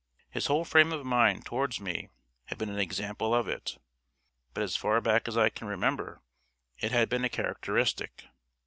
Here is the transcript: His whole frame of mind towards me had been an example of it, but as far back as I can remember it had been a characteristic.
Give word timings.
His 0.31 0.47
whole 0.47 0.65
frame 0.65 0.91
of 0.91 1.05
mind 1.05 1.45
towards 1.45 1.79
me 1.79 2.09
had 2.45 2.57
been 2.57 2.71
an 2.71 2.79
example 2.79 3.35
of 3.35 3.47
it, 3.47 3.77
but 4.55 4.63
as 4.63 4.75
far 4.75 4.99
back 4.99 5.27
as 5.27 5.37
I 5.37 5.49
can 5.49 5.67
remember 5.67 6.23
it 6.79 6.91
had 6.91 7.07
been 7.07 7.23
a 7.23 7.29
characteristic. 7.29 8.25